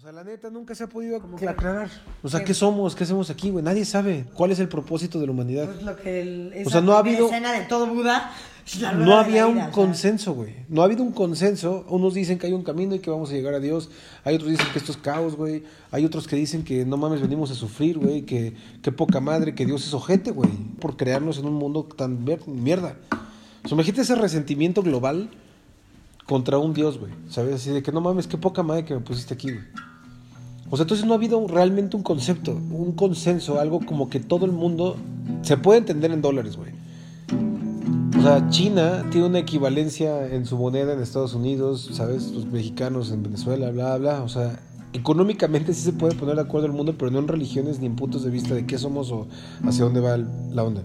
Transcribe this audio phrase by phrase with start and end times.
[0.00, 1.90] O sea, la neta nunca se ha podido aclarar.
[2.22, 2.94] O sea, ¿qué somos?
[2.96, 3.62] ¿Qué hacemos aquí, güey?
[3.62, 5.66] Nadie sabe cuál es el propósito de la humanidad.
[5.66, 8.32] Pues lo que el- esa O sea, no ha habido- escena de todo Buda.
[8.66, 9.72] es la rueda No de la había un vida, o sea.
[9.74, 10.54] consenso, güey.
[10.70, 11.84] No ha habido un consenso.
[11.90, 13.90] Unos dicen que hay un camino y que vamos a llegar a Dios.
[14.24, 15.64] Hay otros dicen que esto es caos, güey.
[15.90, 18.22] Hay otros que dicen que no mames, venimos a sufrir, güey.
[18.22, 20.50] Que, que poca madre, que Dios es ojete, güey.
[20.80, 22.96] Por crearnos en un mundo tan ver- mierda.
[23.64, 25.28] O sea, imagínate ese resentimiento global
[26.24, 27.12] contra un Dios, güey.
[27.28, 27.56] ¿Sabes?
[27.56, 29.64] Así de que no mames, qué poca madre que me pusiste aquí, güey.
[30.70, 34.46] O sea, entonces no ha habido realmente un concepto, un consenso, algo como que todo
[34.46, 34.96] el mundo
[35.42, 36.70] se puede entender en dólares, güey.
[38.16, 42.30] O sea, China tiene una equivalencia en su moneda en Estados Unidos, ¿sabes?
[42.32, 44.22] Los mexicanos en Venezuela, bla, bla.
[44.22, 44.60] O sea,
[44.92, 47.96] económicamente sí se puede poner de acuerdo el mundo, pero no en religiones ni en
[47.96, 49.26] puntos de vista de qué somos o
[49.64, 50.82] hacia dónde va la onda.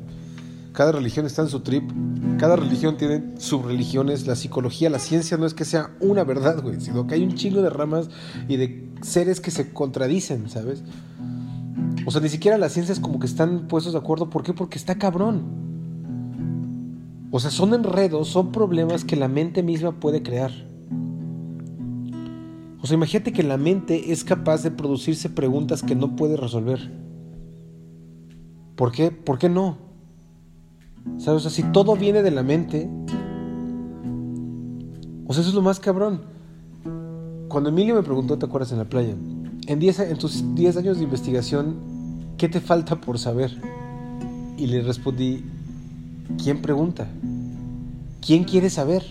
[0.72, 1.90] Cada religión está en su trip,
[2.38, 6.82] cada religión tiene subreligiones, la psicología, la ciencia no es que sea una verdad, güey,
[6.82, 8.10] sino que hay un chingo de ramas
[8.50, 10.84] y de seres que se contradicen, ¿sabes?
[12.06, 14.30] O sea, ni siquiera las ciencias como que están puestos de acuerdo.
[14.30, 14.54] ¿Por qué?
[14.54, 15.44] Porque está cabrón.
[17.32, 20.52] O sea, son enredos, son problemas que la mente misma puede crear.
[22.82, 26.92] O sea, imagínate que la mente es capaz de producirse preguntas que no puede resolver.
[28.76, 29.12] ¿Por qué?
[29.12, 29.78] ¿Por qué no?
[31.18, 31.46] ¿Sabes?
[31.46, 32.90] O sea, si todo viene de la mente.
[35.28, 36.35] O sea, eso es lo más cabrón.
[37.56, 39.16] Cuando Emilio me preguntó, ¿te acuerdas en la playa?
[39.68, 41.78] En, 10 a- en tus 10 años de investigación,
[42.38, 43.58] ¿qué te falta por saber?
[44.58, 45.46] Y le respondí,
[46.44, 47.08] ¿quién pregunta?
[48.20, 49.04] ¿Quién quiere saber?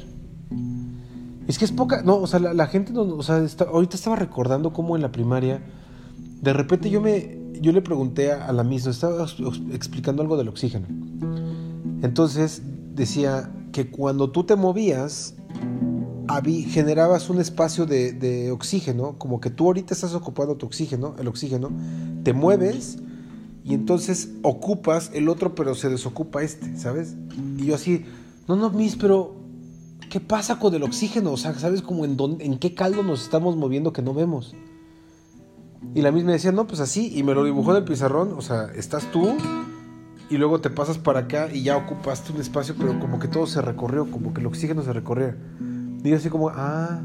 [1.48, 3.96] Es que es poca, no, o sea, la, la gente, no, o sea, está- ahorita
[3.96, 5.62] estaba recordando cómo en la primaria,
[6.42, 9.40] de repente yo me, yo le pregunté a, a la misma, estaba ex-
[9.72, 10.86] explicando algo del oxígeno.
[12.02, 12.60] Entonces
[12.94, 15.34] decía que cuando tú te movías,
[16.42, 21.70] generabas un espacio de, oxígeno, como que tú ahorita estás ocupando tu oxígeno, el oxígeno,
[22.22, 22.98] te mueves
[23.64, 27.16] y entonces ocupas el otro, pero se desocupa este, ¿sabes?
[27.58, 28.04] Y yo así,
[28.46, 29.36] no, no, Miss, pero
[30.10, 31.32] ¿qué pasa con el oxígeno?
[31.32, 34.54] O sea, ¿sabes como en, dónde, en qué caldo nos estamos moviendo que no vemos?
[35.94, 38.42] Y la misma decía, no, pues así, y me lo dibujó en el pizarrón, o
[38.42, 39.36] sea, estás tú
[40.30, 43.46] y luego te pasas para acá y ya ocupaste un espacio, pero como que todo
[43.46, 45.36] se recorrió, como que el oxígeno se recorría.
[46.04, 47.00] Y yo así como, ah.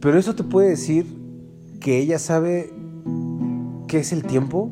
[0.00, 1.06] Pero eso te puede decir
[1.78, 2.72] que ella sabe
[3.86, 4.70] qué es el tiempo.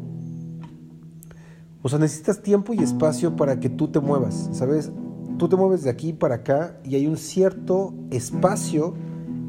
[1.82, 4.91] O sea, necesitas tiempo y espacio para que tú te muevas, ¿sabes?
[5.38, 8.94] Tú te mueves de aquí para acá y hay un cierto espacio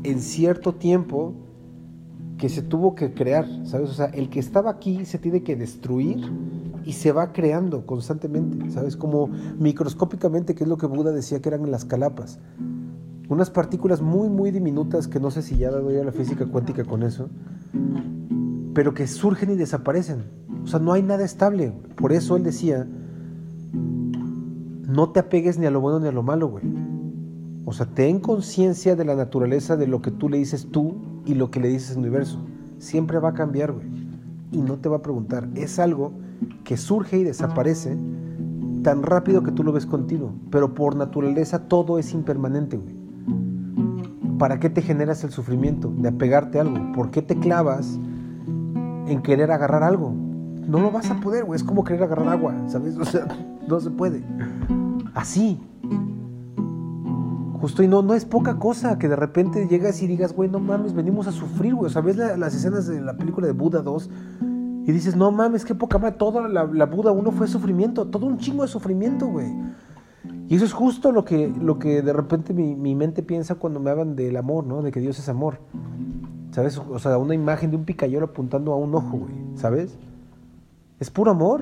[0.03, 1.33] en cierto tiempo
[2.37, 3.89] que se tuvo que crear, ¿sabes?
[3.89, 6.29] O sea, el que estaba aquí se tiene que destruir
[6.85, 8.97] y se va creando constantemente, ¿sabes?
[8.97, 9.27] Como
[9.57, 12.39] microscópicamente, que es lo que Buda decía que eran las calapas.
[13.29, 16.83] Unas partículas muy, muy diminutas que no sé si ya doy a la física cuántica
[16.83, 17.29] con eso,
[18.73, 20.23] pero que surgen y desaparecen.
[20.63, 21.73] O sea, no hay nada estable.
[21.95, 22.87] Por eso él decía,
[23.73, 26.65] no te apegues ni a lo bueno ni a lo malo, güey.
[27.65, 30.95] O sea, ten conciencia de la naturaleza de lo que tú le dices tú
[31.25, 32.39] y lo que le dices al universo.
[32.77, 33.87] Siempre va a cambiar, güey.
[34.51, 35.49] Y no te va a preguntar.
[35.55, 36.11] Es algo
[36.63, 37.97] que surge y desaparece
[38.83, 40.33] tan rápido que tú lo ves continuo.
[40.51, 42.95] Pero por naturaleza todo es impermanente, güey.
[44.37, 46.91] ¿Para qué te generas el sufrimiento de apegarte a algo?
[46.93, 47.99] ¿Por qué te clavas
[49.07, 50.13] en querer agarrar algo?
[50.67, 51.57] No lo vas a poder, güey.
[51.57, 52.97] Es como querer agarrar agua, ¿sabes?
[52.99, 53.27] O sea,
[53.67, 54.23] no se puede.
[55.13, 55.61] Así.
[57.61, 60.59] Justo y no, no es poca cosa que de repente llegas y digas, güey, no
[60.59, 61.89] mames, venimos a sufrir, güey.
[61.95, 64.09] O las escenas de la película de Buda 2
[64.85, 66.17] y dices, no mames, qué poca madre.
[66.17, 69.47] Toda la, la Buda 1 fue sufrimiento, todo un chingo de sufrimiento, güey.
[70.49, 73.79] Y eso es justo lo que, lo que de repente mi, mi mente piensa cuando
[73.79, 74.81] me hablan del amor, ¿no?
[74.81, 75.59] De que Dios es amor.
[76.51, 76.77] ¿Sabes?
[76.77, 79.33] O sea, una imagen de un picayelo apuntando a un ojo, güey.
[79.55, 79.97] ¿Sabes?
[80.99, 81.61] Es puro amor.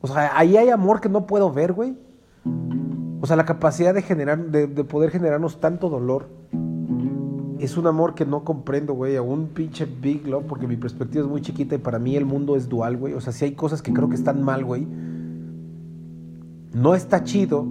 [0.00, 1.96] O sea, ahí hay amor que no puedo ver, güey.
[3.20, 6.28] O sea, la capacidad de generar, de, de poder generarnos tanto dolor.
[7.58, 11.24] Es un amor que no comprendo, güey, a un pinche Big Love, porque mi perspectiva
[11.24, 13.14] es muy chiquita y para mí el mundo es dual, güey.
[13.14, 14.86] O sea, si hay cosas que creo que están mal, güey.
[16.72, 17.66] No está chido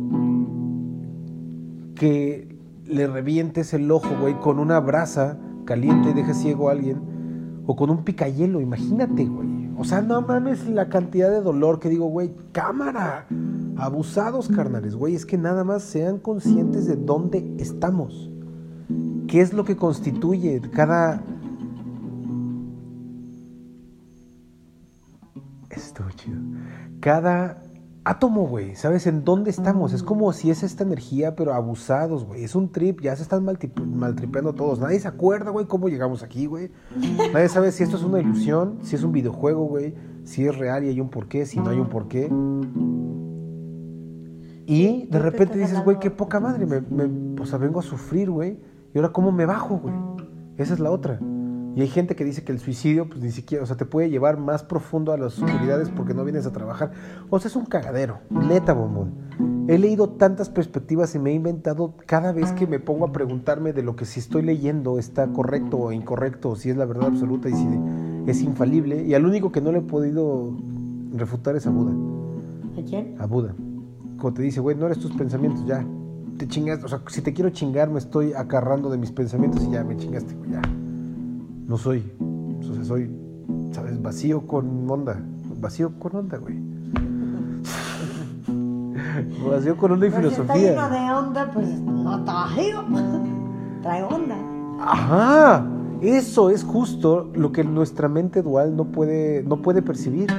[1.95, 7.63] que le revientes el ojo, güey, con una brasa caliente y dejes ciego a alguien.
[7.65, 9.69] O con un picayelo, imagínate, güey.
[9.77, 13.27] O sea, no mames la cantidad de dolor que digo, güey, cámara.
[13.77, 15.15] Abusados, carnales, güey.
[15.15, 18.31] Es que nada más sean conscientes de dónde estamos.
[19.27, 21.21] ¿Qué es lo que constituye cada...
[25.69, 26.38] Estuvo chido.
[27.00, 27.62] Cada
[28.03, 28.75] átomo, güey.
[28.75, 29.94] ¿Sabes en dónde estamos?
[29.94, 32.44] Es como si es esta energía, pero abusados, güey.
[32.44, 34.79] Es un trip, ya se están maltripeando todos.
[34.79, 36.71] Nadie se acuerda, güey, cómo llegamos aquí, güey.
[37.33, 39.94] Nadie sabe si esto es una ilusión, si es un videojuego, güey.
[40.23, 42.30] Si es real y hay un porqué, si no hay un porqué.
[44.65, 46.65] Y de te repente dices, güey, qué poca madre.
[46.65, 48.57] Me, me- o sea, vengo a sufrir, güey.
[48.97, 49.94] Y ahora, ¿cómo me bajo, güey?
[50.57, 51.19] Esa es la otra.
[51.75, 54.09] Y hay gente que dice que el suicidio, pues ni siquiera, o sea, te puede
[54.09, 56.94] llevar más profundo a las oscuridades porque no vienes a trabajar.
[57.29, 59.13] O sea, es un cagadero, neta, bombón.
[59.67, 63.71] He leído tantas perspectivas y me he inventado cada vez que me pongo a preguntarme
[63.71, 67.09] de lo que si estoy leyendo está correcto o incorrecto, o si es la verdad
[67.09, 67.67] absoluta y si
[68.25, 69.03] es infalible.
[69.03, 70.57] Y al único que no le he podido
[71.13, 71.94] refutar es a Buda.
[72.81, 73.15] ¿A quién?
[73.19, 73.53] A Buda.
[74.17, 75.85] Como te dice, güey, no eres tus pensamientos, ya.
[76.37, 79.71] Te chingas, o sea, si te quiero chingar, me estoy acarrando de mis pensamientos y
[79.71, 80.61] ya me chingaste, güey, ya.
[81.67, 82.11] No soy.
[82.59, 83.09] O sea, soy,
[83.71, 84.01] ¿sabes?
[84.01, 85.19] Vacío con onda.
[85.59, 86.57] Vacío con onda, güey.
[89.49, 90.69] Vacío con onda y Pues si está filosofía.
[90.71, 92.83] lleno de onda, pues no está vacío.
[93.81, 94.35] Trae onda.
[94.79, 95.65] Ajá.
[96.01, 100.29] Eso es justo lo que nuestra mente dual no puede, no puede percibir.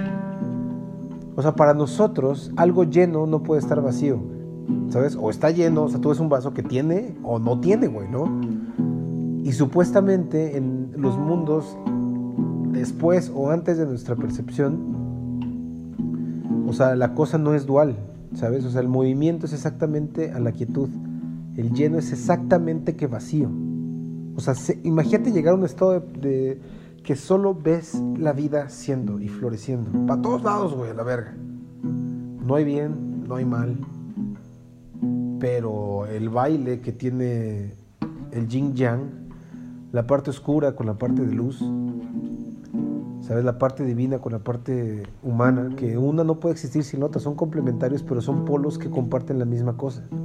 [1.34, 4.20] O sea, para nosotros, algo lleno no puede estar vacío.
[4.90, 5.16] ¿Sabes?
[5.20, 8.08] O está lleno, o sea, tú ves un vaso que tiene o no tiene, güey,
[8.08, 8.40] ¿no?
[9.44, 11.76] Y supuestamente en los mundos,
[12.72, 14.78] después o antes de nuestra percepción,
[16.66, 17.96] o sea, la cosa no es dual,
[18.34, 18.64] ¿sabes?
[18.64, 20.88] O sea, el movimiento es exactamente a la quietud.
[21.56, 23.48] El lleno es exactamente que vacío.
[24.36, 26.60] O sea, se- imagínate llegar a un estado de, de
[27.02, 29.90] que solo ves la vida siendo y floreciendo.
[30.06, 31.34] Para todos lados, güey, la verga.
[32.46, 33.78] No hay bien, no hay mal.
[35.40, 37.74] Pero el baile que tiene
[38.32, 39.28] el yin yang,
[39.92, 41.64] la parte oscura con la parte de luz,
[43.20, 43.44] ¿sabes?
[43.44, 47.34] La parte divina con la parte humana, que una no puede existir sin otra, son
[47.34, 50.04] complementarios, pero son polos que comparten la misma cosa.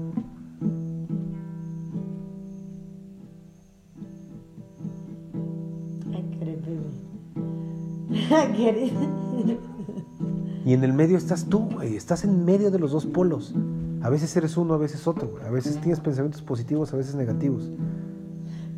[10.66, 11.98] Y en el medio estás tú, güey.
[11.98, 13.54] Estás en medio de los dos polos.
[14.04, 15.46] A veces eres uno, a veces otro, güey.
[15.46, 17.72] A veces tienes pensamientos positivos, a veces negativos.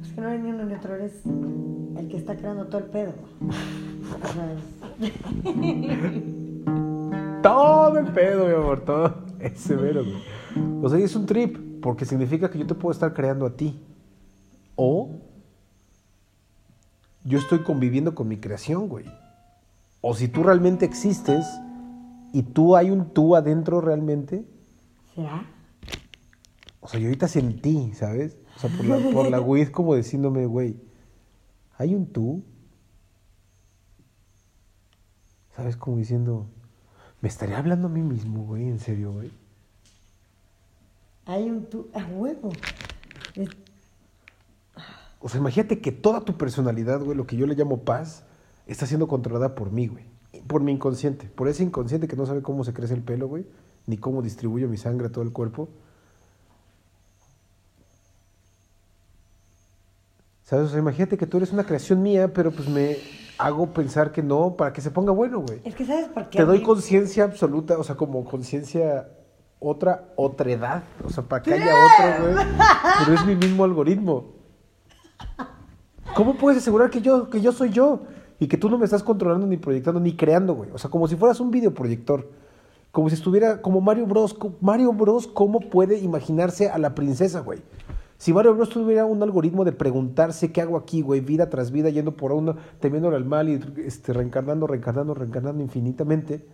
[0.04, 1.14] Es que no eres ni uno ni otro, eres
[1.98, 3.12] el que está creando todo el pedo.
[7.42, 9.14] Todo el pedo, mi amor, todo.
[9.40, 10.18] Es severo, güey.
[10.84, 13.80] O sea, es un trip, porque significa que yo te puedo estar creando a ti.
[14.76, 15.20] O
[17.24, 19.06] yo estoy conviviendo con mi creación, güey.
[20.02, 21.46] O si tú realmente existes
[22.34, 24.44] y tú hay un tú adentro realmente,
[25.16, 25.46] ¿Será?
[26.82, 28.38] O sea, yo ahorita sentí, ¿sabes?
[28.56, 30.76] O sea, por la, por la weed como diciéndome, güey,
[31.78, 32.44] ¿hay un tú?
[35.56, 35.78] ¿Sabes?
[35.78, 36.48] Como diciendo,
[37.22, 39.32] me estaría hablando a mí mismo, güey, en serio, güey.
[41.26, 42.50] Hay un tú a huevo.
[43.36, 43.50] Es-
[45.22, 48.24] O sea, imagínate que toda tu personalidad, güey, lo que yo le llamo paz,
[48.68, 50.04] está siendo controlada por mí, güey.
[50.46, 51.26] Por mi inconsciente.
[51.28, 53.46] Por ese inconsciente que no sabe cómo se crece el pelo, güey.
[53.88, 55.70] Ni cómo distribuyo mi sangre a todo el cuerpo.
[60.44, 60.68] ¿Sabes?
[60.68, 62.98] O sea, imagínate que tú eres una creación mía, pero pues me
[63.38, 65.60] hago pensar que no para que se ponga bueno, güey.
[65.64, 66.38] Es que ¿sabes por qué?
[66.38, 69.10] Te doy conciencia absoluta, o sea, como conciencia
[69.60, 72.46] otra, otredad, o sea, para que haya otro, güey.
[73.00, 74.36] Pero es mi mismo algoritmo.
[76.16, 78.04] ¿Cómo puedes asegurar que yo, que yo soy yo?
[78.40, 80.70] Y que tú no me estás controlando ni proyectando ni creando, güey.
[80.72, 82.30] O sea, como si fueras un videoproyector.
[82.96, 84.38] Como si estuviera como Mario Bros.
[84.62, 85.28] Mario Bros.
[85.28, 87.60] ¿Cómo puede imaginarse a la princesa, güey?
[88.18, 88.70] Si Mario Bros.
[88.70, 92.56] tuviera un algoritmo de preguntarse qué hago aquí, güey, vida tras vida, yendo por uno,
[92.80, 96.48] temiéndole al mal y este, reencarnando, reencarnando, reencarnando infinitamente.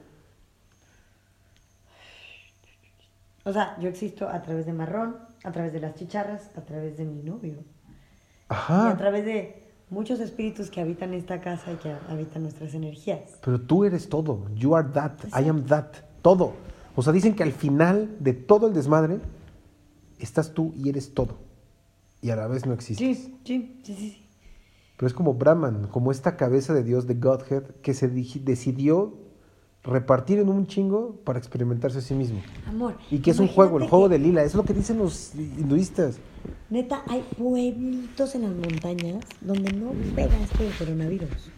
[3.45, 6.97] O sea, yo existo a través de Marrón, a través de las chicharras, a través
[6.97, 7.53] de mi novio.
[7.53, 7.63] Y
[8.49, 8.97] a Ajá.
[8.97, 13.37] través de muchos espíritus que habitan esta casa y que habitan nuestras energías.
[13.45, 14.49] Pero tú eres todo.
[14.55, 15.19] You are that.
[15.39, 16.09] I am that.
[16.21, 16.53] Todo.
[16.95, 19.19] O sea, dicen que al final de todo el desmadre
[20.19, 21.37] estás tú y eres todo.
[22.21, 23.17] Y a la vez no existes.
[23.17, 24.25] Sí, sí, sí, sí.
[24.97, 29.17] Pero es como Brahman, como esta cabeza de Dios de Godhead que se decidió
[29.83, 32.39] repartir en un chingo para experimentarse a sí mismo.
[32.67, 32.95] Amor.
[33.09, 34.41] Y que es un juego, el juego de lila.
[34.41, 36.19] Eso es lo que dicen los hinduistas.
[36.69, 41.49] Neta, hay pueblitos en las montañas donde no pega este coronavirus.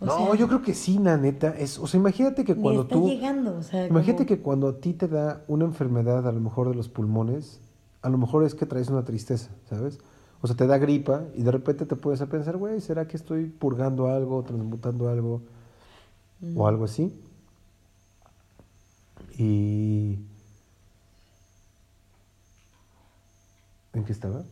[0.00, 1.50] O no, sea, yo creo que sí, la neta.
[1.56, 3.08] Es, o sea, imagínate que cuando está tú...
[3.08, 6.40] llegando, o sea, Imagínate como- que cuando a ti te da una enfermedad, a lo
[6.40, 7.60] mejor de los pulmones,
[8.02, 9.98] a lo mejor es que traes una tristeza, ¿sabes?
[10.42, 13.16] O sea, te da gripa y de repente te puedes a pensar, güey, ¿será que
[13.16, 15.40] estoy purgando algo, transmutando algo
[16.40, 16.58] Mm.
[16.60, 17.18] o algo así?
[19.38, 20.18] Y...
[23.94, 24.44] ¿En qué estaba?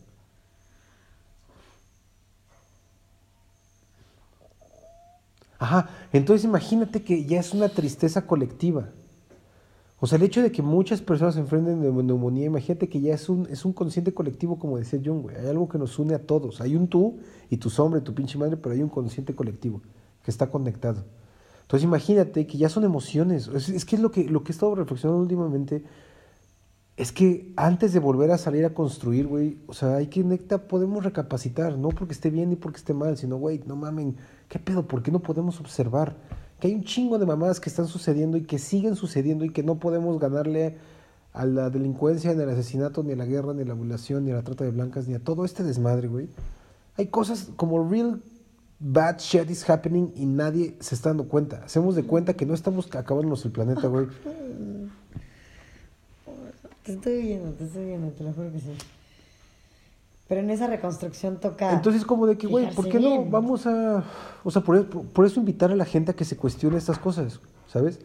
[5.59, 8.89] Ajá, entonces imagínate que ya es una tristeza colectiva.
[10.01, 13.15] O sea, el hecho de que muchas personas se enfrenten de neumonía, imagínate que ya
[13.15, 15.37] es un, es un consciente colectivo, como decía Jung, güey.
[15.37, 16.61] Hay algo que nos une a todos.
[16.61, 19.81] Hay un tú y tu sombra y tu pinche madre, pero hay un consciente colectivo
[20.23, 21.05] que está conectado.
[21.63, 23.49] Entonces imagínate que ya son emociones.
[23.49, 25.83] Es, que es lo que, lo que he estado reflexionando últimamente.
[26.97, 30.69] Es que antes de volver a salir a construir, güey, o sea, hay que, neta,
[30.69, 34.17] podemos recapacitar, no porque esté bien ni porque esté mal, sino, güey, no mamen,
[34.49, 34.87] ¿qué pedo?
[34.87, 36.17] ¿Por qué no podemos observar?
[36.61, 39.65] Que hay un chingo de mamadas que están sucediendo y que siguen sucediendo y que
[39.65, 40.77] no podemos ganarle
[41.33, 44.31] a la delincuencia, ni al asesinato, ni a la guerra, ni a la violación, ni
[44.31, 46.29] a la trata de blancas, ni a todo este desmadre, güey.
[46.97, 48.23] Hay cosas como real
[48.79, 51.63] bad shit is happening y nadie se está dando cuenta.
[51.65, 54.07] Hacemos de cuenta que no estamos acabándonos el planeta, güey.
[56.85, 58.73] Te estoy viendo, te estoy viendo, te lo juro que sí.
[60.29, 61.73] Pero en esa reconstrucción toca.
[61.73, 64.05] Entonces, como de que, güey, ¿por qué no vamos a.
[64.43, 67.41] O sea, por, por, eso invitar a la gente a que se cuestione estas cosas,
[67.69, 68.01] ¿sabes?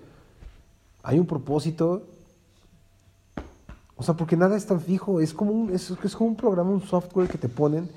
[1.03, 2.03] Hay un propósito.
[3.97, 5.19] O sea, porque nada es tan fijo.
[5.19, 7.89] Es como un, es, es como un programa, un software que te ponen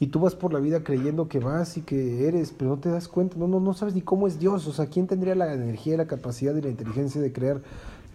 [0.00, 2.88] y tú vas por la vida creyendo que vas y que eres, pero no te
[2.88, 5.52] das cuenta, no, no, no sabes ni cómo es Dios, o sea, ¿quién tendría la
[5.54, 7.62] energía, la capacidad y la inteligencia de crear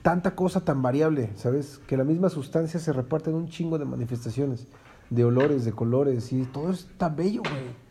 [0.02, 1.80] tanta cosa tan variable, ¿sabes?
[1.88, 4.68] Que la misma sustancia se reparte en un chingo de manifestaciones,
[5.10, 7.90] de olores, de colores, y todo está bello, güey.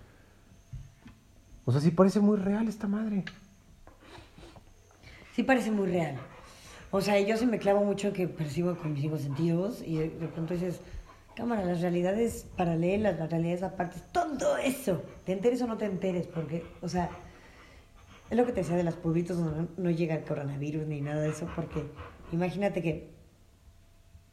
[1.65, 3.25] O sea, sí parece muy real esta madre.
[5.35, 6.17] Sí parece muy real.
[6.91, 10.09] O sea, yo se me clavo mucho que percibo con mis cinco sentidos y de,
[10.09, 10.81] de pronto dices,
[11.35, 16.27] cámara, las realidades paralelas, las realidades aparte, todo eso, te enteres o no te enteres,
[16.27, 17.11] porque, o sea,
[18.31, 21.23] es lo que te decía de los pueblitos donde no, llega el coronavirus ni nada
[21.23, 21.85] de eso, porque
[22.33, 23.11] imagínate que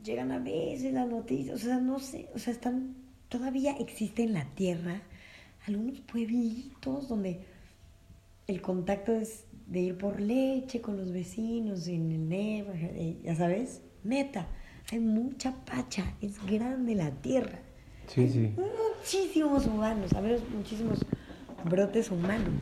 [0.03, 2.95] llegan a veces las noticias, o sea, no sé, o sea, están,
[3.29, 5.01] todavía existe en la tierra
[5.65, 7.39] algunos pueblitos donde
[8.47, 12.73] el contacto es de ir por leche con los vecinos en el Neva,
[13.23, 14.47] ya sabes, neta
[14.91, 17.59] hay mucha pacha, es grande la tierra.
[18.07, 18.53] Sí, sí.
[18.55, 21.03] Muchísimos humanos, a ver, muchísimos
[21.63, 22.53] brotes humanos.